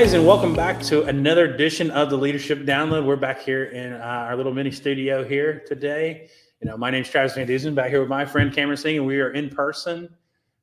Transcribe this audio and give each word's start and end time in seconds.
Guys, 0.00 0.14
and 0.14 0.26
welcome 0.26 0.54
back 0.54 0.80
to 0.84 1.02
another 1.02 1.44
edition 1.44 1.90
of 1.90 2.08
the 2.08 2.16
Leadership 2.16 2.60
Download. 2.60 3.04
We're 3.04 3.16
back 3.16 3.42
here 3.42 3.64
in 3.64 3.92
uh, 3.92 3.98
our 3.98 4.34
little 4.34 4.54
mini 4.54 4.70
studio 4.70 5.22
here 5.22 5.62
today. 5.66 6.30
You 6.62 6.70
know, 6.70 6.78
my 6.78 6.90
name's 6.90 7.10
Travis 7.10 7.34
Van 7.34 7.46
Dusen, 7.46 7.74
back 7.74 7.90
here 7.90 8.00
with 8.00 8.08
my 8.08 8.24
friend 8.24 8.50
Cameron 8.50 8.78
Singh, 8.78 8.96
and 8.96 9.06
we 9.06 9.20
are 9.20 9.32
in 9.32 9.50
person 9.50 10.08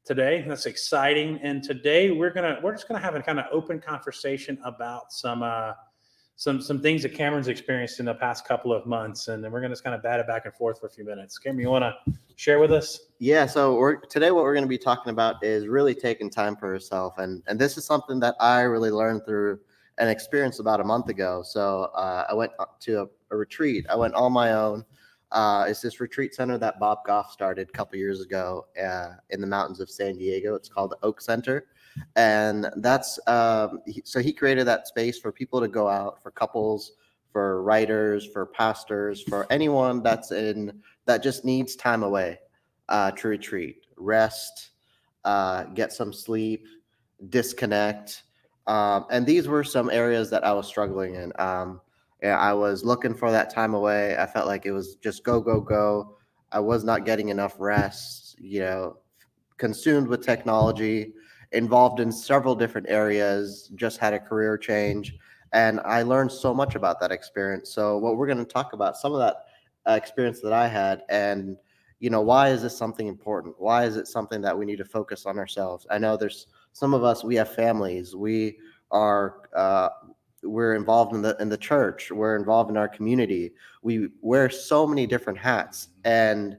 today. 0.06 0.44
That's 0.48 0.66
exciting. 0.66 1.39
And 1.44 1.62
today 1.62 2.10
we're 2.10 2.32
gonna 2.32 2.58
we're 2.64 2.71
just 2.71 2.88
gonna 2.88 3.00
have 3.00 3.14
a 3.14 3.21
kind 3.21 3.39
of 3.39 3.46
open 3.52 3.80
conversation 3.80 4.58
about 4.66 5.14
some 5.14 5.44
uh, 5.44 5.74
some 6.37 6.61
some 6.61 6.79
things 6.79 7.01
that 7.01 7.15
Cameron's 7.15 7.47
experienced 7.47 8.00
in 8.00 8.05
the 8.05 8.14
past 8.14 8.47
couple 8.47 8.71
of 8.71 8.86
months, 8.86 9.27
and 9.27 9.43
then 9.43 9.51
we're 9.51 9.59
gonna 9.59 9.73
just 9.73 9.83
kind 9.83 9.96
of 9.96 10.04
bat 10.04 10.19
it 10.19 10.27
back 10.27 10.46
and 10.46 10.54
forth 10.54 10.79
for 10.79 10.86
a 10.86 10.89
few 10.89 11.04
minutes. 11.04 11.39
Cameron, 11.39 11.61
you 11.61 11.69
want 11.69 11.83
to 11.83 12.13
share 12.36 12.60
with 12.60 12.71
us? 12.71 13.07
Yeah. 13.18 13.47
So 13.47 13.75
we're 13.75 13.96
today 13.96 14.29
what 14.29 14.43
we're 14.43 14.54
going 14.54 14.63
to 14.63 14.69
be 14.69 14.77
talking 14.77 15.10
about 15.10 15.43
is 15.43 15.68
really 15.68 15.96
taking 15.96 16.29
time 16.29 16.55
for 16.55 16.71
yourself, 16.71 17.18
and 17.18 17.41
and 17.47 17.60
this 17.60 17.75
is 17.75 17.86
something 17.86 18.19
that 18.19 18.36
I 18.39 18.61
really 18.61 18.91
learned 18.91 19.25
through 19.25 19.60
an 19.97 20.10
experience 20.10 20.60
about 20.60 20.79
a 20.79 20.83
month 20.83 21.10
ago. 21.10 21.41
So 21.43 21.86
uh, 21.96 22.27
I 22.29 22.36
went 22.36 22.51
to 22.82 23.01
a, 23.01 23.05
a, 23.32 23.35
retreat. 23.35 23.88
I 23.89 23.96
went 23.96 24.13
on 24.13 24.32
my 24.32 24.54
own. 24.54 24.85
Uh, 25.32 25.65
it's 25.68 25.82
this 25.82 25.99
retreat 25.99 26.35
center 26.35 26.60
that 26.60 26.79
Bob 26.79 26.99
Goff 27.04 27.32
started 27.32 27.68
a 27.68 27.71
couple 27.71 27.97
years 27.97 28.21
ago 28.21 28.68
uh, 28.79 29.13
in 29.32 29.41
the 29.41 29.47
mountains 29.47 29.79
of 29.79 29.89
San 29.89 30.18
Diego. 30.18 30.54
It's 30.54 30.69
called 30.69 30.91
the 30.91 30.99
Oak 31.01 31.19
Center 31.19 31.65
and 32.16 32.69
that's 32.78 33.19
um, 33.28 33.81
so 34.03 34.19
he 34.19 34.33
created 34.33 34.66
that 34.66 34.88
space 34.88 35.19
for 35.19 35.31
people 35.31 35.59
to 35.59 35.67
go 35.67 35.88
out 35.88 36.22
for 36.22 36.31
couples 36.31 36.94
for 37.31 37.61
writers 37.61 38.25
for 38.25 38.45
pastors 38.45 39.22
for 39.22 39.45
anyone 39.52 40.02
that's 40.02 40.31
in 40.31 40.81
that 41.05 41.22
just 41.22 41.45
needs 41.45 41.75
time 41.75 42.03
away 42.03 42.39
uh, 42.89 43.11
to 43.11 43.27
retreat 43.27 43.85
rest 43.97 44.72
uh, 45.25 45.66
get 45.66 45.91
some 45.91 46.13
sleep 46.13 46.66
disconnect. 47.30 48.23
Um, 48.66 49.05
and 49.11 49.25
these 49.25 49.47
were 49.47 49.63
some 49.63 49.89
areas 49.89 50.29
that 50.29 50.44
i 50.44 50.52
was 50.53 50.67
struggling 50.67 51.16
in. 51.16 51.31
Um, 51.38 51.81
i 52.23 52.52
was 52.53 52.83
looking 52.83 53.13
for 53.13 53.29
that 53.31 53.50
time 53.50 53.73
away. 53.73 54.17
I 54.17 54.25
felt 54.25 54.47
like 54.47 54.66
it 54.66 54.72
was 54.72 54.95
just 54.95 55.23
go 55.23 55.39
go 55.39 55.61
go. 55.61 56.17
I 56.52 56.59
was 56.59 56.83
not 56.83 57.05
getting 57.05 57.29
enough 57.29 57.55
rest 57.59 58.35
you 58.39 58.61
know 58.61 58.97
consumed 59.57 60.07
with 60.07 60.23
technology 60.23 61.13
involved 61.52 62.00
in 62.00 62.12
several 62.12 62.56
different 62.56 62.88
areas, 62.90 63.72
just 63.76 63.98
had 63.98 64.14
a 64.14 64.20
career 64.20 64.58
change. 64.58 65.16
And 65.53 65.80
I 65.81 66.02
learned 66.02 66.31
so 66.31 66.53
much 66.53 66.76
about 66.76 67.00
that 67.00 67.12
experience. 67.12 67.70
So, 67.72 67.98
what 67.98 68.17
we're 68.17 68.28
going 68.28 68.38
to 68.38 68.45
talk 68.45 68.73
about, 68.73 68.98
some 68.98 69.14
of 69.14 69.20
that 69.20 69.45
uh, 69.88 69.94
experience 69.94 70.42
that 70.42 70.53
I 70.53 70.68
had, 70.68 71.03
and 71.09 71.58
you 72.00 72.09
know, 72.09 72.22
why 72.22 72.50
is 72.50 72.62
this 72.62 72.78
something 72.78 73.08
important? 73.08 73.56
Why 73.58 73.86
is 73.86 73.98
it 73.98 74.08
something 74.08 74.42
that 74.42 74.58
we 74.58 74.66
need 74.66 74.78
to 74.78 74.86
focus 74.86 75.25
on 75.25 75.40
ourselves? 75.40 75.88
I 75.90 75.98
know 75.98 76.16
there's 76.16 76.48
some 76.73 76.94
of 76.94 77.03
us, 77.03 77.23
we 77.23 77.36
have 77.36 77.53
families, 77.56 78.16
we 78.16 78.58
are, 78.92 79.50
uh, 79.56 79.90
we're 80.44 80.75
involved 80.75 81.16
in 81.16 81.22
the 81.23 81.36
in 81.40 81.50
the 81.50 81.58
church, 81.58 82.12
we're 82.12 82.36
involved 82.36 82.70
in 82.70 82.78
our 82.78 82.88
community. 82.88 83.53
We 83.81 84.09
wear 84.22 84.50
so 84.50 84.86
many 84.86 85.08
different 85.08 85.40
hats, 85.40 85.90
and 86.03 86.58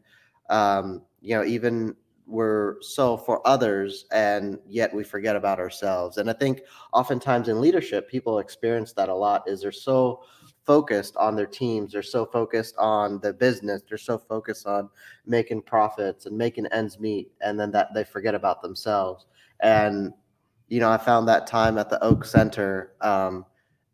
um, 0.51 1.03
you 1.21 1.37
know, 1.37 1.45
even 1.45 1.95
we're 2.29 2.81
so 2.83 3.17
for 3.17 3.47
others 3.47 4.05
and 4.13 4.59
yet 4.67 4.95
we 4.95 5.03
forget 5.03 5.35
about 5.35 5.59
ourselves. 5.59 6.19
And 6.19 6.29
i 6.29 6.33
think 6.33 6.61
oftentimes 6.93 7.49
in 7.49 7.61
leadership 7.61 8.09
people 8.09 8.39
experience 8.39 8.93
that 8.93 9.09
a 9.09 9.15
lot 9.15 9.49
is 9.49 9.63
they're 9.63 9.73
so 9.73 10.23
focused 10.65 11.17
on 11.17 11.35
their 11.35 11.47
teams 11.47 11.93
they're 11.93 12.03
so 12.03 12.27
focused 12.27 12.75
on 12.77 13.19
the 13.21 13.33
business 13.33 13.81
they're 13.89 13.97
so 13.97 14.19
focused 14.19 14.67
on 14.67 14.91
making 15.25 15.63
profits 15.63 16.27
and 16.27 16.37
making 16.37 16.67
ends 16.67 17.01
meet 17.01 17.33
and 17.41 17.59
then 17.59 17.71
that 17.71 17.89
they 17.95 18.05
forget 18.05 18.35
about 18.35 18.61
themselves. 18.61 19.27
And 19.61 20.13
you 20.69 20.81
know 20.81 20.91
i 20.91 20.99
found 20.99 21.27
that 21.27 21.47
time 21.47 21.79
at 21.79 21.89
the 21.89 22.03
oak 22.05 22.25
center 22.25 22.93
um, 23.01 23.47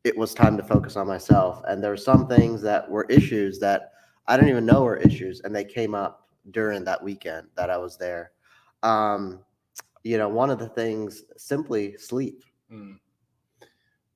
it 0.03 0.17
was 0.17 0.35
time 0.35 0.57
to 0.59 0.63
focus 0.63 0.97
on 0.97 1.07
myself. 1.07 1.63
And 1.67 1.83
there 1.83 1.91
were 1.91 1.97
some 1.97 2.29
things 2.29 2.61
that 2.61 2.91
were 2.91 3.07
issues 3.09 3.59
that 3.61 3.93
i 4.27 4.37
didn't 4.37 4.51
even 4.51 4.67
know 4.67 4.83
were 4.83 4.97
issues 4.97 5.41
and 5.43 5.55
they 5.55 5.65
came 5.65 5.95
up 5.95 6.24
during 6.51 6.85
that 6.85 7.03
weekend 7.03 7.49
that 7.57 7.71
I 7.71 7.77
was 7.77 7.97
there. 7.97 8.33
Um, 8.83 9.41
you 10.03 10.19
know, 10.19 10.29
one 10.29 10.51
of 10.51 10.59
the 10.59 10.69
things 10.69 11.23
simply 11.37 11.97
sleep. 11.97 12.45
Mm. 12.71 12.99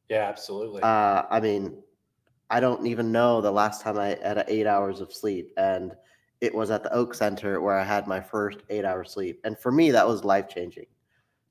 Yeah, 0.09 0.28
absolutely. 0.28 0.83
Uh, 0.83 1.22
I 1.31 1.41
mean, 1.41 1.83
I 2.50 2.61
don't 2.61 2.87
even 2.87 3.12
know 3.12 3.41
the 3.41 3.50
last 3.50 3.83
time 3.83 3.99
I 3.99 4.19
had 4.22 4.44
eight 4.49 4.67
hours 4.67 5.00
of 5.00 5.12
sleep, 5.12 5.53
and 5.56 5.94
it 6.41 6.55
was 6.55 6.71
at 6.71 6.83
the 6.83 6.93
Oak 6.93 7.15
Center 7.15 7.61
where 7.61 7.78
I 7.78 7.84
had 7.84 8.06
my 8.06 8.21
first 8.21 8.61
eight 8.71 8.84
hour 8.84 9.05
sleep. 9.05 9.41
And 9.44 9.59
for 9.59 9.72
me, 9.72 9.91
that 9.91 10.06
was 10.06 10.25
life 10.25 10.49
changing. 10.49 10.87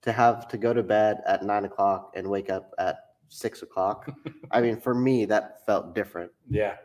To 0.04 0.12
have 0.12 0.48
to 0.50 0.58
go 0.58 0.74
to 0.74 0.84
bed 0.84 1.22
at 1.26 1.44
nine 1.44 1.66
o'clock 1.66 2.14
and 2.16 2.28
wake 2.28 2.50
up 2.50 2.74
at 2.78 2.98
six 3.30 3.62
o'clock. 3.62 4.10
I 4.52 4.62
mean, 4.62 4.80
for 4.80 4.94
me, 4.94 5.26
that 5.26 5.66
felt 5.66 5.94
different. 5.94 6.32
Yeah. 6.50 6.76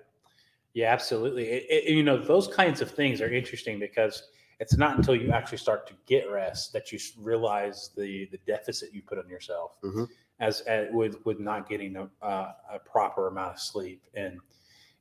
Yeah, 0.75 0.93
absolutely. 0.93 1.45
It, 1.49 1.67
it, 1.69 1.93
you 1.93 2.03
know, 2.03 2.17
those 2.17 2.49
kinds 2.49 2.81
of 2.81 2.91
things 2.91 3.21
are 3.21 3.29
interesting 3.31 3.79
because 3.79 4.29
it's 4.59 4.77
not 4.77 4.97
until 4.97 5.15
you 5.15 5.31
actually 5.33 5.59
start 5.59 5.87
to 5.89 5.95
get 6.07 6.31
rest 6.31 6.73
that 6.73 6.93
you 6.93 6.99
realize 7.19 7.91
the 7.97 8.29
the 8.31 8.39
deficit 8.47 8.93
you 8.93 9.03
put 9.03 9.19
on 9.19 9.29
yourself 9.29 9.77
mm-hmm. 9.83 10.05
as, 10.41 10.61
as, 10.63 10.89
with 10.93 11.25
with 11.27 11.41
not 11.41 11.69
getting 11.69 11.97
a, 11.97 12.09
uh, 12.25 12.53
a 12.73 12.79
proper 12.79 13.29
amount 13.29 13.55
of 13.55 13.61
sleep. 13.61 14.03
And 14.15 14.39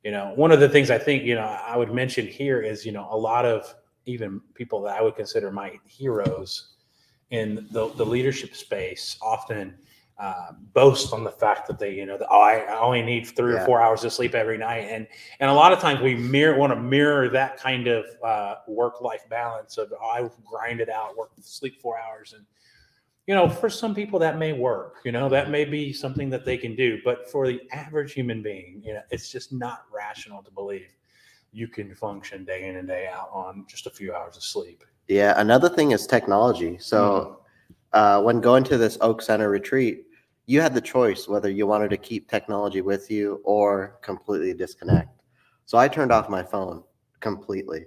you 0.03 0.11
know, 0.11 0.33
one 0.35 0.51
of 0.51 0.59
the 0.59 0.67
things 0.67 0.89
I 0.89 0.97
think 0.97 1.23
you 1.23 1.35
know 1.35 1.41
I 1.41 1.77
would 1.77 1.93
mention 1.93 2.27
here 2.27 2.61
is 2.61 2.85
you 2.85 2.91
know 2.91 3.07
a 3.11 3.17
lot 3.17 3.45
of 3.45 3.73
even 4.05 4.41
people 4.55 4.81
that 4.81 4.97
I 4.97 5.01
would 5.01 5.15
consider 5.15 5.51
my 5.51 5.79
heroes 5.85 6.69
in 7.29 7.67
the, 7.71 7.88
the 7.93 8.05
leadership 8.05 8.55
space 8.55 9.17
often 9.21 9.75
uh, 10.21 10.51
boast 10.73 11.13
on 11.13 11.23
the 11.23 11.31
fact 11.31 11.67
that 11.67 11.79
they, 11.79 11.91
you 11.91 12.05
know, 12.05 12.15
oh, 12.29 12.41
I, 12.41 12.79
only 12.79 13.01
need 13.01 13.25
three 13.25 13.53
yeah. 13.53 13.63
or 13.63 13.65
four 13.65 13.81
hours 13.81 14.03
of 14.03 14.13
sleep 14.13 14.35
every 14.35 14.57
night, 14.57 14.81
and 14.81 15.07
and 15.39 15.49
a 15.49 15.53
lot 15.53 15.73
of 15.73 15.79
times 15.79 15.99
we 15.99 16.13
mirror 16.13 16.55
want 16.59 16.71
to 16.71 16.79
mirror 16.79 17.27
that 17.29 17.57
kind 17.57 17.87
of 17.87 18.05
uh, 18.23 18.55
work 18.67 19.01
life 19.01 19.23
balance 19.31 19.79
of 19.79 19.91
oh, 19.99 20.05
I 20.05 20.29
grind 20.45 20.79
it 20.79 20.89
out, 20.89 21.17
work 21.17 21.31
sleep 21.41 21.81
four 21.81 21.97
hours, 21.99 22.33
and 22.37 22.45
you 23.25 23.33
know, 23.33 23.49
for 23.49 23.67
some 23.67 23.95
people 23.95 24.19
that 24.19 24.37
may 24.37 24.53
work, 24.53 24.97
you 25.03 25.11
know, 25.11 25.27
that 25.27 25.49
may 25.49 25.65
be 25.65 25.91
something 25.91 26.29
that 26.29 26.45
they 26.45 26.55
can 26.55 26.75
do, 26.75 26.99
but 27.03 27.27
for 27.31 27.47
the 27.47 27.59
average 27.71 28.13
human 28.13 28.43
being, 28.43 28.79
you 28.85 28.93
know, 28.93 29.01
it's 29.09 29.31
just 29.31 29.51
not 29.51 29.85
rational 29.91 30.43
to 30.43 30.51
believe 30.51 30.88
you 31.51 31.67
can 31.67 31.95
function 31.95 32.45
day 32.45 32.67
in 32.67 32.75
and 32.75 32.88
day 32.88 33.09
out 33.11 33.29
on 33.33 33.65
just 33.67 33.88
a 33.88 33.89
few 33.89 34.13
hours 34.13 34.38
of 34.38 34.43
sleep. 34.43 34.83
Yeah, 35.07 35.33
another 35.38 35.67
thing 35.67 35.93
is 35.93 36.05
technology. 36.05 36.77
So. 36.79 36.99
Mm-hmm. 37.01 37.38
Uh, 37.93 38.21
when 38.21 38.39
going 38.39 38.63
to 38.63 38.77
this 38.77 38.97
Oak 39.01 39.21
Center 39.21 39.49
retreat, 39.49 40.05
you 40.46 40.62
had 40.62 40.74
the 40.74 40.81
choice 40.81 41.28
whether 41.28 41.50
you 41.50 41.68
wanted 41.68 41.90
to 41.90 41.97
keep 41.97 42.29
technology 42.29 42.81
with 42.81 43.09
you 43.09 43.41
or 43.44 44.00
completely 44.02 44.53
disconnect. 44.53 45.09
So 45.66 45.78
I 45.78 45.88
turned 45.88 46.12
off 46.12 46.29
my 46.29 46.44
phone 46.44 46.84
completely. 47.19 47.85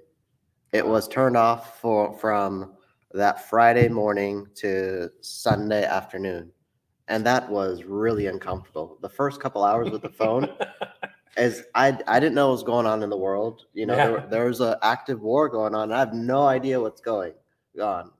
It 0.72 0.86
was 0.86 1.06
turned 1.08 1.36
off 1.36 1.80
for 1.80 2.16
from 2.18 2.72
that 3.12 3.48
Friday 3.48 3.88
morning 3.88 4.46
to 4.56 5.10
Sunday 5.20 5.84
afternoon. 5.84 6.50
And 7.08 7.24
that 7.26 7.48
was 7.50 7.84
really 7.84 8.26
uncomfortable. 8.26 8.98
The 9.02 9.08
first 9.08 9.40
couple 9.40 9.62
hours 9.62 9.90
with 9.90 10.02
the 10.02 10.08
phone 10.08 10.48
as 11.36 11.64
I 11.74 11.98
I 12.06 12.18
didn't 12.18 12.34
know 12.34 12.48
what 12.48 12.54
was 12.54 12.62
going 12.62 12.86
on 12.86 13.02
in 13.02 13.10
the 13.10 13.16
world. 13.16 13.66
You 13.72 13.86
know, 13.86 13.96
yeah. 13.96 14.06
there, 14.06 14.26
there 14.30 14.44
was 14.46 14.60
an 14.60 14.76
active 14.82 15.20
war 15.20 15.48
going 15.48 15.74
on. 15.74 15.92
I 15.92 15.98
have 15.98 16.14
no 16.14 16.46
idea 16.46 16.80
what's 16.80 17.00
going 17.00 17.34
on. 17.80 18.10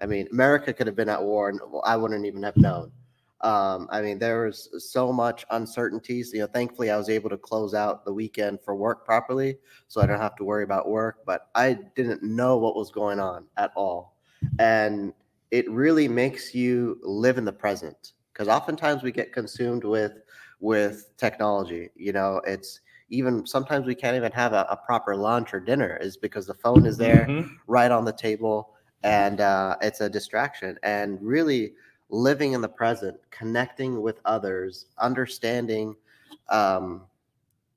I 0.00 0.06
mean, 0.06 0.28
America 0.30 0.72
could 0.72 0.86
have 0.86 0.96
been 0.96 1.08
at 1.08 1.22
war 1.22 1.48
and 1.48 1.60
I 1.84 1.96
wouldn't 1.96 2.26
even 2.26 2.42
have 2.42 2.56
known. 2.56 2.92
Um, 3.40 3.88
I 3.90 4.02
mean, 4.02 4.18
there 4.18 4.46
was 4.46 4.68
so 4.90 5.12
much 5.12 5.44
uncertainties. 5.50 6.32
You 6.32 6.40
know, 6.40 6.46
thankfully, 6.46 6.90
I 6.90 6.96
was 6.96 7.08
able 7.08 7.30
to 7.30 7.38
close 7.38 7.72
out 7.72 8.04
the 8.04 8.12
weekend 8.12 8.60
for 8.64 8.74
work 8.74 9.04
properly, 9.04 9.58
so 9.86 10.00
I 10.00 10.06
don't 10.06 10.20
have 10.20 10.36
to 10.36 10.44
worry 10.44 10.64
about 10.64 10.88
work. 10.88 11.24
But 11.24 11.48
I 11.54 11.78
didn't 11.94 12.22
know 12.22 12.58
what 12.58 12.74
was 12.74 12.90
going 12.90 13.20
on 13.20 13.46
at 13.56 13.72
all, 13.76 14.16
and 14.58 15.12
it 15.50 15.70
really 15.70 16.08
makes 16.08 16.54
you 16.54 16.98
live 17.02 17.38
in 17.38 17.44
the 17.44 17.52
present 17.52 18.12
because 18.32 18.48
oftentimes 18.48 19.02
we 19.02 19.12
get 19.12 19.32
consumed 19.32 19.84
with 19.84 20.12
with 20.60 21.16
technology. 21.16 21.90
You 21.94 22.12
know, 22.12 22.40
it's 22.44 22.80
even 23.10 23.46
sometimes 23.46 23.86
we 23.86 23.94
can't 23.94 24.16
even 24.16 24.32
have 24.32 24.52
a, 24.52 24.66
a 24.70 24.76
proper 24.76 25.16
lunch 25.16 25.54
or 25.54 25.60
dinner 25.60 25.96
is 26.00 26.16
because 26.16 26.46
the 26.46 26.54
phone 26.54 26.86
is 26.86 26.96
there 26.96 27.26
mm-hmm. 27.28 27.52
right 27.66 27.90
on 27.90 28.04
the 28.04 28.12
table 28.12 28.74
and 29.02 29.40
uh, 29.40 29.76
it's 29.80 30.00
a 30.00 30.10
distraction 30.10 30.78
and 30.82 31.18
really 31.22 31.72
living 32.10 32.52
in 32.52 32.60
the 32.60 32.68
present, 32.68 33.18
connecting 33.30 34.00
with 34.00 34.20
others, 34.24 34.86
understanding, 34.98 35.94
um, 36.48 37.02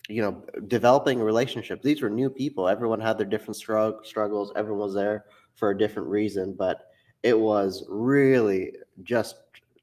you 0.08 0.22
know, 0.22 0.44
developing 0.68 1.20
relationships. 1.20 1.84
These 1.84 2.02
were 2.02 2.10
new 2.10 2.30
people. 2.30 2.68
Everyone 2.68 3.00
had 3.00 3.18
their 3.18 3.26
different 3.26 3.58
strugg- 3.58 4.06
struggles. 4.06 4.52
Everyone 4.56 4.86
was 4.86 4.94
there 4.94 5.26
for 5.56 5.72
a 5.72 5.78
different 5.78 6.08
reason, 6.10 6.54
but 6.54 6.92
it 7.24 7.38
was 7.38 7.86
really 7.88 8.74
just 9.04 9.36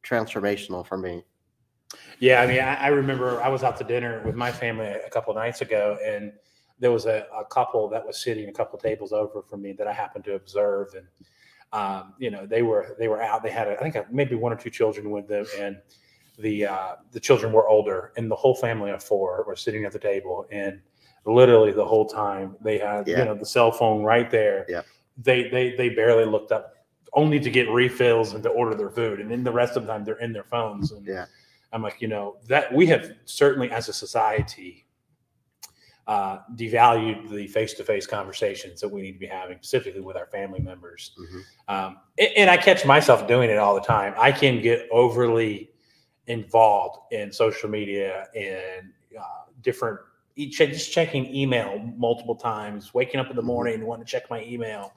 transformational 0.03 0.87
for 0.87 0.99
me. 0.99 1.25
Yeah, 2.19 2.43
I 2.43 2.47
mean, 2.47 2.61
I, 2.61 2.75
I 2.75 2.87
remember 2.89 3.41
I 3.43 3.49
was 3.49 3.63
out 3.63 3.77
to 3.79 3.85
dinner 3.85 4.23
with 4.25 4.35
my 4.35 4.51
family 4.51 4.87
a 4.87 5.11
couple 5.11 5.33
nights 5.35 5.61
ago, 5.61 5.97
and 6.05 6.33
there 6.79 6.91
was 6.91 7.07
a, 7.07 7.27
a 7.35 7.45
couple 7.45 7.89
that 7.91 8.07
was 8.07 8.19
sitting 8.19 8.49
a 8.49 8.53
couple 8.53 8.79
tables 8.79 9.13
over 9.13 9.43
from 9.43 9.63
me 9.63 9.73
that 9.73 9.87
I 9.87 9.93
happened 9.93 10.25
to 10.25 10.35
observe, 10.35 10.89
and 10.95 11.07
um, 11.73 12.15
you 12.19 12.31
know, 12.31 12.47
they 12.47 12.63
were 12.63 12.97
they 12.99 13.09
were 13.09 13.21
out. 13.23 13.43
They 13.43 13.51
had 13.51 13.69
I 13.69 13.77
think 13.77 13.97
maybe 14.11 14.35
one 14.35 14.53
or 14.53 14.57
two 14.57 14.71
children 14.71 15.11
with 15.11 15.29
them, 15.29 15.47
and 15.59 15.77
the 16.39 16.67
uh, 16.67 16.95
the 17.13 17.21
children 17.21 17.53
were 17.53 17.69
older, 17.69 18.13
and 18.17 18.31
the 18.31 18.37
whole 18.37 18.55
family 18.55 18.91
of 18.91 19.03
four 19.03 19.45
were 19.47 19.57
sitting 19.57 19.85
at 19.85 19.93
the 19.93 19.99
table, 19.99 20.47
and 20.51 20.81
literally 21.25 21.73
the 21.73 21.85
whole 21.85 22.07
time 22.07 22.57
they 22.63 22.79
had 22.79 23.07
Yeah. 23.07 23.19
you 23.19 23.25
know 23.27 23.35
the 23.35 23.47
cell 23.47 23.71
phone 23.71 24.03
right 24.03 24.31
there. 24.31 24.65
Yeah. 24.69 24.83
They 25.19 25.49
they 25.51 25.75
they 25.77 25.91
barely 25.91 26.25
looked 26.25 26.53
up, 26.53 26.75
only 27.13 27.39
to 27.41 27.51
get 27.51 27.69
refills 27.69 28.33
and 28.35 28.43
to 28.45 28.49
order 28.51 28.75
their 28.75 28.91
food, 28.91 29.21
and 29.21 29.31
then 29.31 29.45
the 29.45 29.53
rest 29.53 29.77
of 29.77 29.85
the 29.87 29.93
time 29.93 30.05
they're 30.05 30.21
in 30.21 30.33
their 30.33 30.45
phones. 30.45 30.93
And 30.93 31.07
Yeah. 31.07 31.27
I'm 31.73 31.83
like, 31.83 32.01
you 32.01 32.09
know, 32.09 32.37
that 32.47 32.73
we 32.73 32.87
have 32.87 33.13
certainly 33.27 33.71
as 33.71 33.91
a 33.91 33.93
society 33.93 34.87
uh, 36.09 36.39
devalued 36.55 37.29
the 37.29 37.47
face-to-face 37.47 38.07
conversations 38.07 38.81
that 38.81 38.89
we 38.89 39.03
need 39.03 39.13
to 39.13 39.19
be 39.19 39.27
having, 39.27 39.59
specifically 39.59 40.01
with 40.01 40.17
our 40.17 40.27
family 40.27 40.59
members. 40.61 41.13
Mhm. 41.21 41.43
Um, 41.69 41.97
and, 42.19 42.31
and 42.37 42.51
I 42.51 42.57
catch 42.57 42.85
myself 42.85 43.29
doing 43.29 43.51
it 43.51 43.59
all 43.59 43.75
the 43.75 43.83
time. 43.83 44.15
I 44.17 44.33
can 44.33 44.61
get 44.63 44.89
overly 44.91 45.71
involved 46.27 47.13
in 47.13 47.31
social 47.31 47.69
media 47.69 48.27
and 48.35 48.91
uh, 49.19 49.45
different, 49.61 50.01
each 50.37 50.59
just 50.59 50.91
checking 50.93 51.35
email 51.35 51.79
multiple 51.97 52.35
times, 52.37 52.95
waking 52.95 53.21
up 53.21 53.29
in 53.31 53.37
the 53.37 53.43
Mhm. 53.43 53.47
morning 53.47 53.75
and 53.75 53.85
wanting 53.87 54.07
to 54.07 54.11
check 54.11 54.31
my 54.31 54.43
email. 54.45 54.93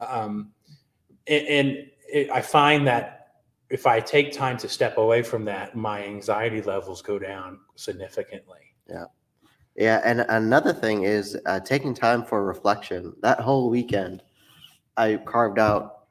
Um, 0.00 0.52
and 1.26 1.46
and 1.46 1.90
it, 2.12 2.30
I 2.30 2.40
find 2.42 2.86
that 2.86 3.32
if 3.70 3.86
I 3.86 4.00
take 4.00 4.32
time 4.32 4.56
to 4.58 4.68
step 4.68 4.98
away 4.98 5.22
from 5.22 5.44
that, 5.44 5.76
my 5.76 6.04
anxiety 6.04 6.60
levels 6.60 7.02
go 7.02 7.18
down 7.18 7.60
significantly. 7.76 8.74
Yeah, 8.88 9.04
and 9.80 10.20
another 10.28 10.74
thing 10.74 11.04
is 11.04 11.38
uh, 11.46 11.58
taking 11.60 11.94
time 11.94 12.22
for 12.22 12.44
reflection. 12.44 13.14
That 13.22 13.40
whole 13.40 13.70
weekend, 13.70 14.22
I 14.96 15.16
carved 15.16 15.58
out 15.58 16.04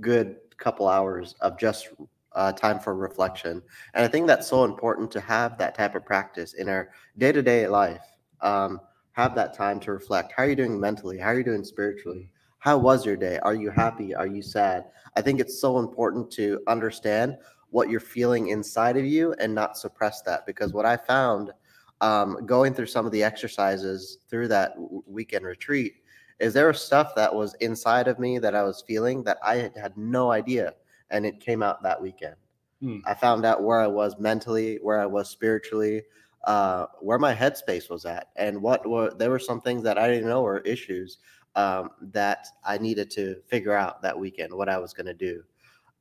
good 0.00 0.36
couple 0.58 0.88
hours 0.88 1.34
of 1.40 1.58
just 1.58 1.88
uh, 2.32 2.52
time 2.52 2.78
for 2.78 2.94
reflection, 2.94 3.62
and 3.94 4.04
I 4.04 4.08
think 4.08 4.26
that's 4.26 4.46
so 4.46 4.64
important 4.64 5.10
to 5.12 5.20
have 5.20 5.56
that 5.56 5.74
type 5.74 5.94
of 5.94 6.04
practice 6.04 6.52
in 6.54 6.68
our 6.68 6.90
day 7.16 7.32
to 7.32 7.40
day 7.40 7.66
life. 7.66 8.04
Um, 8.42 8.80
have 9.12 9.34
that 9.36 9.54
time 9.54 9.80
to 9.80 9.92
reflect. 9.92 10.32
How 10.36 10.42
are 10.42 10.48
you 10.48 10.54
doing 10.56 10.78
mentally? 10.78 11.18
How 11.18 11.28
are 11.28 11.38
you 11.38 11.44
doing 11.44 11.64
spiritually? 11.64 12.30
How 12.58 12.76
was 12.76 13.06
your 13.06 13.16
day? 13.16 13.38
Are 13.38 13.54
you 13.54 13.70
happy? 13.70 14.14
Are 14.14 14.26
you 14.26 14.42
sad? 14.42 14.84
I 15.16 15.22
think 15.22 15.40
it's 15.40 15.60
so 15.60 15.78
important 15.78 16.30
to 16.32 16.60
understand 16.66 17.36
what 17.70 17.88
you're 17.88 18.00
feeling 18.00 18.48
inside 18.48 18.96
of 18.96 19.04
you 19.04 19.32
and 19.40 19.54
not 19.54 19.78
suppress 19.78 20.22
that 20.22 20.44
because 20.44 20.72
what 20.72 20.86
I 20.86 20.96
found 20.96 21.52
um, 22.00 22.46
going 22.46 22.74
through 22.74 22.86
some 22.86 23.06
of 23.06 23.12
the 23.12 23.22
exercises 23.22 24.18
through 24.28 24.48
that 24.48 24.74
w- 24.74 25.02
weekend 25.06 25.44
retreat 25.44 25.94
is 26.38 26.54
there 26.54 26.68
was 26.68 26.80
stuff 26.80 27.14
that 27.16 27.34
was 27.34 27.54
inside 27.54 28.06
of 28.08 28.18
me 28.18 28.38
that 28.38 28.54
I 28.54 28.62
was 28.62 28.84
feeling 28.86 29.24
that 29.24 29.38
I 29.42 29.56
had, 29.56 29.76
had 29.76 29.96
no 29.96 30.30
idea, 30.30 30.74
and 31.10 31.26
it 31.26 31.40
came 31.40 31.62
out 31.62 31.82
that 31.82 32.00
weekend. 32.00 32.36
Hmm. 32.80 32.98
I 33.04 33.14
found 33.14 33.44
out 33.44 33.64
where 33.64 33.80
I 33.80 33.88
was 33.88 34.18
mentally, 34.18 34.78
where 34.82 35.00
I 35.00 35.06
was 35.06 35.28
spiritually, 35.28 36.02
uh, 36.44 36.86
where 37.00 37.18
my 37.18 37.34
headspace 37.34 37.90
was 37.90 38.04
at, 38.04 38.28
and 38.36 38.62
what 38.62 38.88
were 38.88 39.10
there 39.10 39.30
were 39.30 39.40
some 39.40 39.60
things 39.60 39.82
that 39.82 39.98
I 39.98 40.06
didn't 40.06 40.28
know 40.28 40.42
were 40.42 40.60
issues 40.60 41.18
um, 41.56 41.90
that 42.00 42.46
I 42.64 42.78
needed 42.78 43.10
to 43.12 43.36
figure 43.48 43.74
out 43.74 44.00
that 44.02 44.16
weekend 44.16 44.54
what 44.54 44.68
I 44.68 44.78
was 44.78 44.92
going 44.92 45.06
to 45.06 45.14
do. 45.14 45.42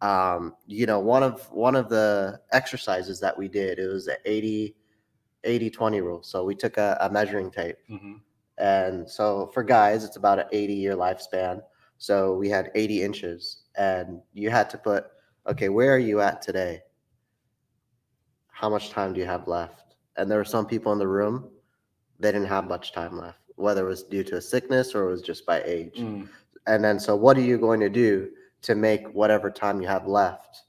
Um, 0.01 0.53
you 0.67 0.85
know, 0.85 0.99
one 0.99 1.23
of 1.23 1.51
one 1.51 1.75
of 1.75 1.89
the 1.89 2.39
exercises 2.51 3.19
that 3.21 3.35
we 3.35 3.47
did 3.47 3.79
it 3.79 3.87
was 3.87 4.07
a 4.07 4.17
80 4.25 4.75
80 5.47 5.69
20 5.71 6.01
rule. 6.01 6.23
So 6.23 6.43
we 6.43 6.53
took 6.53 6.77
a, 6.77 6.97
a 7.01 7.09
measuring 7.09 7.49
tape. 7.49 7.77
Mhm. 7.89 8.21
And 8.57 9.09
so 9.09 9.47
for 9.53 9.63
guys, 9.63 10.03
it's 10.03 10.17
about 10.17 10.39
an 10.39 10.47
80 10.51 10.73
year 10.73 10.95
lifespan. 10.95 11.61
So 11.97 12.35
we 12.35 12.49
had 12.49 12.71
80 12.75 13.01
inches, 13.01 13.63
and 13.75 14.21
you 14.33 14.49
had 14.51 14.69
to 14.71 14.77
put, 14.77 15.07
okay, 15.47 15.69
where 15.69 15.93
are 15.95 15.99
you 15.99 16.21
at 16.21 16.41
today? 16.41 16.81
How 18.49 18.69
much 18.69 18.91
time 18.91 19.13
do 19.13 19.19
you 19.19 19.25
have 19.25 19.47
left? 19.47 19.95
And 20.15 20.29
there 20.29 20.37
were 20.37 20.45
some 20.45 20.65
people 20.65 20.91
in 20.91 20.99
the 20.99 21.07
room, 21.07 21.49
they 22.19 22.31
didn't 22.31 22.47
have 22.47 22.67
much 22.67 22.91
time 22.91 23.17
left, 23.17 23.39
whether 23.55 23.85
it 23.85 23.89
was 23.89 24.03
due 24.03 24.23
to 24.25 24.37
a 24.37 24.41
sickness 24.41 24.95
or 24.95 25.07
it 25.07 25.11
was 25.11 25.21
just 25.21 25.45
by 25.45 25.61
age. 25.63 25.97
Mm. 25.97 26.27
And 26.65 26.83
then, 26.83 26.99
so 26.99 27.15
what 27.15 27.37
are 27.37 27.41
you 27.41 27.57
going 27.57 27.79
to 27.79 27.89
do 27.89 28.29
to 28.63 28.75
make 28.75 29.07
whatever 29.13 29.49
time 29.49 29.81
you 29.81 29.87
have 29.87 30.07
left 30.07 30.63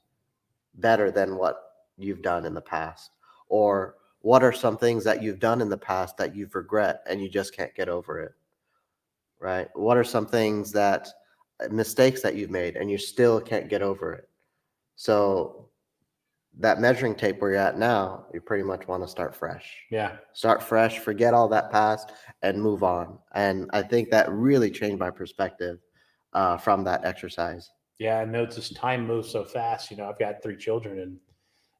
better 0.75 1.11
than 1.11 1.35
what 1.35 1.61
you've 1.97 2.21
done 2.21 2.45
in 2.45 2.53
the 2.53 2.61
past? 2.61 3.11
Or 3.49 3.95
what 4.21 4.43
are 4.43 4.51
some 4.51 4.77
things 4.77 5.03
that 5.05 5.23
you've 5.23 5.39
done 5.39 5.61
in 5.61 5.69
the 5.69 5.77
past 5.77 6.17
that 6.17 6.35
you've 6.35 6.55
regret 6.55 7.01
and 7.07 7.21
you 7.21 7.29
just 7.29 7.55
can't 7.55 7.73
get 7.75 7.89
over 7.89 8.19
it? 8.19 8.33
Right? 9.39 9.69
What 9.73 9.97
are 9.97 10.03
some 10.03 10.25
things 10.25 10.71
that 10.73 11.07
uh, 11.63 11.69
mistakes 11.69 12.21
that 12.21 12.35
you've 12.35 12.49
made 12.51 12.75
and 12.75 12.91
you 12.91 12.97
still 12.97 13.39
can't 13.39 13.69
get 13.69 13.81
over 13.81 14.13
it? 14.13 14.29
So, 14.95 15.69
that 16.57 16.81
measuring 16.81 17.15
tape 17.15 17.39
where 17.39 17.51
you're 17.51 17.59
at 17.59 17.77
now, 17.77 18.25
you 18.33 18.41
pretty 18.41 18.63
much 18.63 18.87
want 18.87 19.03
to 19.03 19.07
start 19.07 19.33
fresh 19.35 19.77
Yeah. 19.91 20.17
start 20.33 20.61
fresh, 20.61 20.99
forget 20.99 21.33
all 21.33 21.47
that 21.47 21.71
past, 21.71 22.11
and 22.41 22.61
move 22.61 22.83
on. 22.83 23.19
And 23.33 23.69
I 23.71 23.81
think 23.81 24.09
that 24.09 24.29
really 24.29 24.69
changed 24.71 24.99
my 24.99 25.11
perspective 25.11 25.79
uh, 26.33 26.57
from 26.57 26.83
that 26.83 27.05
exercise. 27.05 27.69
Yeah, 27.99 28.19
I 28.19 28.25
noticed 28.25 28.75
time 28.75 29.05
moves 29.07 29.29
so 29.29 29.43
fast. 29.45 29.91
You 29.91 29.97
know, 29.97 30.09
I've 30.09 30.19
got 30.19 30.41
three 30.41 30.57
children, 30.57 30.99
and 30.99 31.17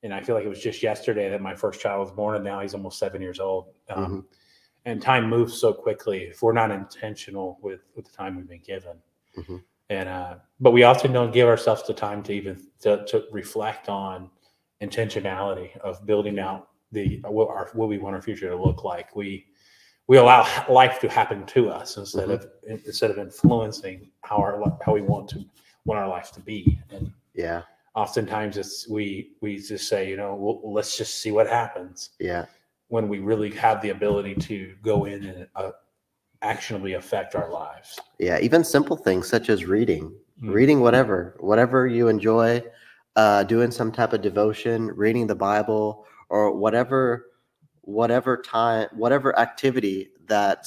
and 0.03 0.13
I 0.13 0.21
feel 0.21 0.35
like 0.35 0.45
it 0.45 0.49
was 0.49 0.61
just 0.61 0.81
yesterday 0.81 1.29
that 1.29 1.41
my 1.41 1.55
first 1.55 1.81
child 1.81 1.99
was 1.99 2.11
born, 2.11 2.35
and 2.35 2.43
now 2.43 2.59
he's 2.61 2.73
almost 2.73 2.99
seven 2.99 3.21
years 3.21 3.39
old. 3.39 3.73
Um, 3.89 4.27
And 4.85 5.01
time 5.01 5.29
moves 5.29 5.59
so 5.59 5.73
quickly 5.73 6.23
if 6.23 6.41
we're 6.41 6.53
not 6.53 6.71
intentional 6.71 7.59
with 7.61 7.81
with 7.95 8.05
the 8.05 8.11
time 8.11 8.37
we've 8.37 8.47
been 8.47 8.61
given. 8.61 8.97
Mhm. 9.37 9.61
And 9.89 10.07
uh, 10.09 10.35
but 10.59 10.71
we 10.71 10.83
often 10.83 11.11
don't 11.11 11.33
give 11.33 11.47
ourselves 11.47 11.83
the 11.85 11.93
time 11.93 12.23
to 12.23 12.33
even 12.33 12.65
to, 12.81 13.05
to 13.05 13.25
reflect 13.31 13.89
on 13.89 14.29
intentionality 14.81 15.77
of 15.79 16.05
building 16.05 16.39
out 16.39 16.69
the 16.91 17.19
what 17.27 17.49
our 17.49 17.69
what 17.73 17.89
we 17.89 17.97
want 17.97 18.15
our 18.15 18.21
future 18.21 18.49
to 18.49 18.55
look 18.55 18.83
like. 18.83 19.15
We 19.15 19.45
we 20.07 20.17
allow 20.17 20.47
life 20.69 20.99
to 21.01 21.09
happen 21.09 21.45
to 21.47 21.69
us 21.69 21.97
instead 21.97 22.29
of 22.31 22.47
instead 22.67 23.11
of 23.11 23.17
influencing 23.17 24.09
how 24.21 24.37
our 24.37 24.77
how 24.85 24.93
we 24.93 25.01
want 25.01 25.29
to 25.31 25.43
want 25.85 25.99
our 25.99 26.07
life 26.07 26.31
to 26.33 26.39
be. 26.39 26.79
And 26.89 27.11
Yeah, 27.33 27.63
oftentimes 27.95 28.57
it's 28.57 28.87
we 28.89 29.31
we 29.41 29.57
just 29.57 29.87
say, 29.87 30.09
you 30.09 30.17
know, 30.17 30.35
well, 30.35 30.73
let's 30.73 30.97
just 30.97 31.17
see 31.21 31.31
what 31.31 31.47
happens 31.47 32.11
yeah, 32.19 32.45
when 32.87 33.07
we 33.09 33.19
really 33.19 33.51
have 33.51 33.81
the 33.81 33.89
ability 33.89 34.35
to 34.35 34.75
go 34.81 35.05
in 35.05 35.23
and 35.25 35.47
uh, 35.55 35.71
actionably 36.41 36.93
affect 36.93 37.35
our 37.35 37.51
lives. 37.51 37.99
yeah. 38.19 38.39
Even 38.39 38.63
simple 38.63 38.95
things 38.97 39.27
such 39.27 39.49
as 39.49 39.65
reading, 39.65 40.13
Mm. 40.41 40.53
reading 40.53 40.79
whatever, 40.79 41.35
whatever 41.41 41.85
you 41.85 42.07
enjoy, 42.07 42.63
uh, 43.17 43.43
doing 43.43 43.71
some 43.71 43.91
type 43.91 44.13
of 44.13 44.21
devotion, 44.21 44.87
reading 44.95 45.27
the 45.27 45.35
Bible, 45.35 46.05
or 46.29 46.55
whatever, 46.55 47.25
whatever 47.81 48.37
time, 48.37 48.87
whatever 48.93 49.37
activity 49.37 50.11
that 50.27 50.65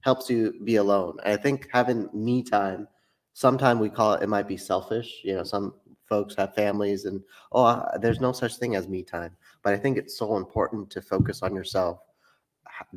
helps 0.00 0.28
you 0.28 0.52
be 0.64 0.76
alone. 0.76 1.16
And 1.24 1.32
I 1.32 1.40
think 1.40 1.68
having 1.72 2.10
me 2.12 2.42
time, 2.42 2.86
sometimes 3.32 3.80
we 3.80 3.88
call 3.88 4.12
it, 4.14 4.22
it 4.22 4.28
might 4.28 4.46
be 4.46 4.58
selfish. 4.58 5.22
You 5.24 5.36
know, 5.36 5.42
some 5.44 5.72
folks 6.14 6.36
have 6.36 6.54
families 6.54 7.04
and, 7.06 7.20
oh, 7.52 7.84
there's 8.00 8.20
no 8.20 8.32
such 8.32 8.56
thing 8.56 8.76
as 8.76 8.88
me 8.88 9.02
time. 9.02 9.32
But 9.62 9.74
I 9.74 9.78
think 9.78 9.98
it's 9.98 10.16
so 10.16 10.36
important 10.36 10.90
to 10.90 11.02
focus 11.02 11.42
on 11.42 11.54
yourself, 11.54 11.98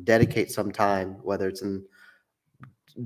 dedicate 0.04 0.50
some 0.50 0.70
time, 0.70 1.16
whether 1.22 1.48
it's 1.48 1.62
in 1.62 1.84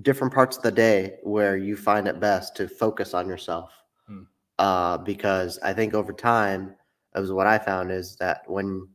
different 0.02 0.32
parts 0.32 0.56
of 0.56 0.62
the 0.62 0.72
day 0.72 1.16
where 1.22 1.56
you 1.56 1.76
find 1.76 2.06
it 2.08 2.20
best 2.20 2.56
to 2.56 2.68
focus 2.68 3.14
on 3.14 3.26
yourself. 3.26 3.70
Hmm. 4.06 4.24
Uh, 4.58 4.98
because 4.98 5.58
I 5.62 5.72
think 5.72 5.94
over 5.94 6.12
time, 6.12 6.74
that 7.12 7.20
was 7.20 7.32
what 7.32 7.46
I 7.46 7.58
found 7.58 7.90
is 7.90 8.16
that 8.16 8.42
when 8.46 8.88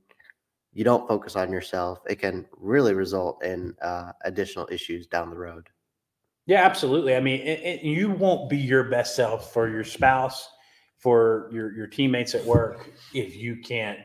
you 0.73 0.83
don't 0.83 1.07
focus 1.07 1.35
on 1.35 1.51
yourself, 1.51 1.99
it 2.07 2.19
can 2.19 2.45
really 2.55 2.93
result 2.93 3.43
in 3.43 3.75
uh, 3.81 4.11
additional 4.25 4.67
issues 4.71 5.07
down 5.07 5.31
the 5.31 5.37
road. 5.37 5.69
Yeah, 6.45 6.63
absolutely. 6.63 7.15
I 7.15 7.19
mean, 7.19 7.41
it, 7.41 7.59
it, 7.61 7.83
you 7.83 8.11
won't 8.11 8.49
be 8.49 8.57
your 8.57 8.85
best 8.85 9.15
self 9.15 9.51
for 9.51 9.69
your 9.69 9.83
spouse, 9.83 10.49
for 10.97 11.49
your 11.51 11.73
your 11.73 11.87
teammates 11.87 12.35
at 12.35 12.43
work, 12.43 12.89
if 13.13 13.35
you 13.35 13.57
can't 13.57 13.99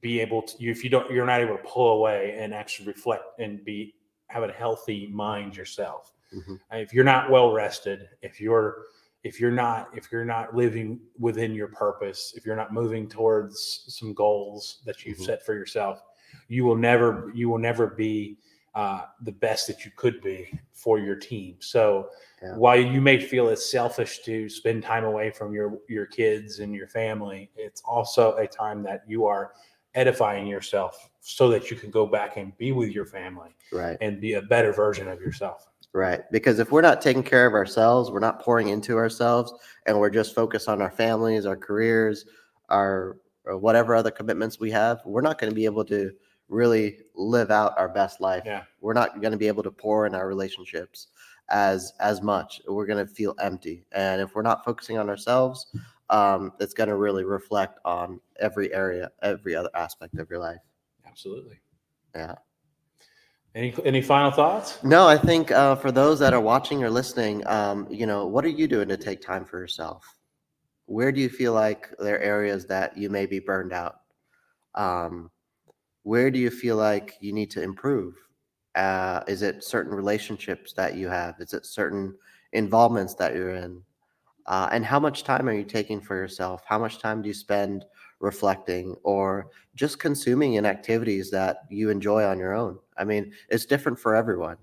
be 0.00 0.20
able 0.20 0.42
to. 0.42 0.64
If 0.64 0.82
you 0.82 0.90
don't, 0.90 1.10
you're 1.10 1.26
not 1.26 1.40
able 1.40 1.56
to 1.56 1.62
pull 1.62 1.98
away 1.98 2.36
and 2.38 2.52
actually 2.54 2.88
reflect 2.88 3.38
and 3.38 3.64
be 3.64 3.94
have 4.28 4.42
a 4.42 4.52
healthy 4.52 5.08
mind 5.12 5.56
yourself. 5.56 6.12
Mhm. 6.34 6.58
If 6.72 6.92
you're 6.92 7.04
not 7.04 7.30
well 7.30 7.52
rested, 7.52 8.08
if 8.22 8.40
you're 8.40 8.82
if 9.22 9.40
you're 9.40 9.52
not 9.52 9.90
if 9.96 10.10
you're 10.10 10.24
not 10.24 10.54
living 10.54 11.00
within 11.18 11.54
your 11.54 11.68
purpose, 11.68 12.34
if 12.36 12.44
you're 12.44 12.56
not 12.56 12.72
moving 12.72 13.08
towards 13.08 13.84
some 13.88 14.14
goals 14.14 14.82
that 14.86 15.04
you've 15.04 15.18
Mhm. 15.18 15.24
set 15.26 15.44
for 15.44 15.54
yourself, 15.54 16.02
you 16.48 16.64
will 16.64 16.76
never 16.76 17.30
you 17.34 17.48
will 17.48 17.58
never 17.58 17.86
be 17.86 18.38
uh, 18.76 19.06
the 19.22 19.32
best 19.32 19.66
that 19.66 19.84
you 19.86 19.90
could 19.96 20.20
be 20.20 20.52
for 20.72 20.98
your 20.98 21.16
team. 21.16 21.56
So 21.60 22.10
Yeah. 22.42 22.54
while 22.56 22.78
you 22.78 23.00
may 23.00 23.18
feel 23.18 23.48
it's 23.48 23.64
selfish 23.70 24.20
to 24.24 24.48
spend 24.50 24.82
time 24.82 25.04
away 25.04 25.30
from 25.30 25.54
your 25.54 25.78
your 25.88 26.04
kids 26.06 26.60
and 26.60 26.74
your 26.74 26.86
family, 26.86 27.50
it's 27.56 27.80
also 27.86 28.36
a 28.36 28.46
time 28.46 28.82
that 28.82 29.02
you 29.08 29.24
are 29.24 29.52
edifying 29.94 30.46
yourself 30.46 31.08
so 31.20 31.48
that 31.48 31.70
you 31.70 31.76
can 31.76 31.90
go 31.90 32.06
back 32.06 32.36
and 32.36 32.56
be 32.58 32.70
with 32.72 32.90
your 32.90 33.06
family 33.06 33.56
Right. 33.72 33.96
and 34.02 34.20
be 34.20 34.34
a 34.34 34.42
better 34.42 34.72
version 34.72 35.08
of 35.08 35.22
yourself. 35.22 35.68
Right. 35.94 36.30
Because 36.30 36.58
if 36.58 36.70
we're 36.70 36.82
not 36.82 37.00
taking 37.00 37.22
care 37.22 37.46
of 37.46 37.54
ourselves, 37.54 38.10
we're 38.10 38.20
not 38.20 38.40
pouring 38.42 38.68
into 38.68 38.98
ourselves, 38.98 39.54
and 39.86 39.98
we're 39.98 40.10
just 40.10 40.34
focused 40.34 40.68
on 40.68 40.82
our 40.82 40.90
families, 40.90 41.46
our 41.46 41.56
careers, 41.56 42.26
our 42.68 43.16
or 43.46 43.56
whatever 43.56 43.94
other 43.94 44.10
commitments 44.10 44.60
we 44.60 44.70
have, 44.72 45.00
we're 45.06 45.22
not 45.22 45.38
going 45.38 45.50
to 45.50 45.54
be 45.54 45.64
able 45.64 45.84
to 45.86 46.12
really 46.48 46.98
live 47.14 47.50
out 47.50 47.76
our 47.78 47.88
best 47.88 48.20
life. 48.20 48.42
Yeah. 48.46 48.62
We're 48.80 48.92
not 48.92 49.20
going 49.20 49.32
to 49.32 49.38
be 49.38 49.48
able 49.48 49.62
to 49.62 49.70
pour 49.70 50.06
in 50.06 50.14
our 50.14 50.28
relationships 50.28 51.08
as 51.48 51.92
as 52.00 52.22
much. 52.22 52.60
We're 52.66 52.86
going 52.86 53.04
to 53.06 53.12
feel 53.12 53.34
empty. 53.40 53.84
And 53.92 54.20
if 54.20 54.34
we're 54.34 54.42
not 54.42 54.64
focusing 54.64 54.98
on 54.98 55.08
ourselves, 55.08 55.66
um, 56.10 56.52
it's 56.60 56.74
going 56.74 56.88
to 56.88 56.96
really 56.96 57.24
reflect 57.24 57.78
on 57.84 58.20
every 58.40 58.72
area, 58.72 59.10
every 59.22 59.54
other 59.54 59.70
aspect 59.74 60.18
of 60.18 60.30
your 60.30 60.38
life. 60.38 60.60
Absolutely. 61.06 61.58
Yeah. 62.14 62.34
Any 63.54 63.74
any 63.84 64.02
final 64.02 64.30
thoughts? 64.30 64.82
No, 64.84 65.08
I 65.08 65.16
think 65.16 65.50
uh, 65.50 65.76
for 65.76 65.90
those 65.90 66.18
that 66.18 66.34
are 66.34 66.40
watching 66.40 66.84
or 66.84 66.90
listening, 66.90 67.46
um, 67.46 67.86
you 67.90 68.06
know, 68.06 68.26
what 68.26 68.44
are 68.44 68.48
you 68.48 68.68
doing 68.68 68.88
to 68.88 68.98
take 68.98 69.22
time 69.22 69.46
for 69.46 69.58
yourself? 69.58 70.04
Where 70.84 71.10
do 71.10 71.20
you 71.20 71.30
feel 71.30 71.54
like 71.54 71.88
there 71.98 72.16
are 72.16 72.20
areas 72.20 72.66
that 72.66 72.96
you 72.98 73.08
may 73.08 73.24
be 73.24 73.38
burned 73.38 73.72
out? 73.72 74.00
Um, 74.74 75.30
where 76.06 76.30
do 76.30 76.38
you 76.38 76.50
feel 76.50 76.76
like 76.76 77.16
you 77.18 77.32
need 77.32 77.50
to 77.50 77.60
improve? 77.60 78.14
Uh, 78.76 79.24
is 79.26 79.42
it 79.42 79.64
certain 79.64 79.92
relationships 79.92 80.72
that 80.72 80.94
you 80.94 81.08
have? 81.08 81.34
Is 81.40 81.52
it 81.52 81.66
certain 81.66 82.14
involvements 82.52 83.14
that 83.14 83.34
you're 83.34 83.56
in? 83.56 83.82
Uh, 84.46 84.68
and 84.70 84.84
how 84.84 85.00
much 85.00 85.24
time 85.24 85.48
are 85.48 85.52
you 85.52 85.64
taking 85.64 86.00
for 86.00 86.14
yourself? 86.14 86.62
How 86.64 86.78
much 86.78 87.00
time 87.00 87.22
do 87.22 87.28
you 87.28 87.34
spend 87.34 87.86
reflecting 88.20 88.94
or 89.02 89.48
just 89.74 89.98
consuming 89.98 90.54
in 90.54 90.64
activities 90.64 91.28
that 91.32 91.64
you 91.70 91.90
enjoy 91.90 92.22
on 92.22 92.38
your 92.38 92.54
own? 92.54 92.78
I 92.96 93.02
mean, 93.02 93.32
it's 93.48 93.66
different 93.66 93.98
for 93.98 94.14
everyone. 94.14 94.58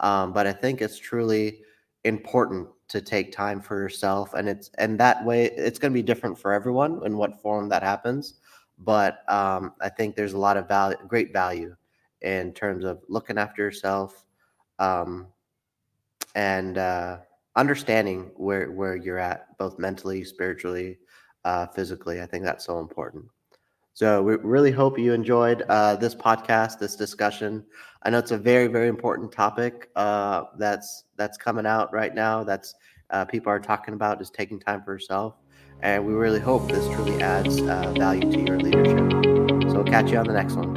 Um, 0.00 0.34
but 0.34 0.46
I 0.46 0.52
think 0.52 0.82
it's 0.82 0.98
truly 0.98 1.62
important 2.04 2.68
to 2.88 3.00
take 3.00 3.32
time 3.32 3.62
for 3.62 3.80
yourself 3.80 4.34
and 4.34 4.46
it's 4.46 4.70
and 4.76 5.00
that 5.00 5.24
way 5.24 5.46
it's 5.56 5.78
going 5.78 5.90
to 5.90 5.98
be 5.98 6.02
different 6.02 6.38
for 6.38 6.52
everyone 6.52 7.00
in 7.06 7.16
what 7.16 7.40
form 7.40 7.70
that 7.70 7.82
happens 7.82 8.34
but 8.84 9.28
um, 9.30 9.72
i 9.80 9.88
think 9.88 10.16
there's 10.16 10.32
a 10.32 10.38
lot 10.38 10.56
of 10.56 10.68
value 10.68 10.96
great 11.08 11.32
value 11.32 11.74
in 12.22 12.52
terms 12.52 12.84
of 12.84 13.00
looking 13.08 13.38
after 13.38 13.62
yourself 13.62 14.24
um, 14.78 15.26
and 16.34 16.78
uh, 16.78 17.18
understanding 17.56 18.30
where 18.36 18.70
where 18.70 18.96
you're 18.96 19.18
at 19.18 19.56
both 19.58 19.78
mentally 19.78 20.24
spiritually 20.24 20.98
uh, 21.44 21.66
physically. 21.66 22.20
I 22.22 22.26
think 22.26 22.44
that's 22.44 22.64
so 22.64 22.78
important. 22.78 23.24
So 23.94 24.22
we 24.22 24.36
really 24.36 24.70
hope 24.70 24.98
you 24.98 25.12
enjoyed 25.12 25.62
uh, 25.68 25.96
this 25.96 26.14
podcast 26.14 26.78
this 26.78 26.96
discussion. 26.96 27.64
I 28.04 28.10
know 28.10 28.18
it's 28.18 28.30
a 28.30 28.38
very 28.38 28.66
very 28.66 28.88
important 28.88 29.32
topic 29.32 29.90
uh, 29.96 30.44
that's 30.58 31.04
that's 31.16 31.36
coming 31.36 31.66
out 31.66 31.92
right 31.92 32.14
now 32.14 32.42
that's 32.42 32.74
uh, 33.10 33.24
people 33.26 33.52
are 33.52 33.60
talking 33.60 33.94
about 33.94 34.20
is 34.22 34.30
taking 34.30 34.58
time 34.58 34.82
for 34.82 34.94
yourself 34.94 35.34
and 35.82 36.06
we 36.06 36.14
really 36.14 36.40
hope 36.40 36.68
this 36.68 36.86
truly 36.94 37.20
adds 37.22 37.60
uh, 37.60 37.92
value 37.96 38.30
to 38.30 38.40
your 38.40 38.58
leadership. 38.58 39.10
So 39.72 39.84
catch 39.84 40.10
you 40.10 40.18
on 40.18 40.26
the 40.26 40.32
next 40.32 40.54
one 40.54 40.71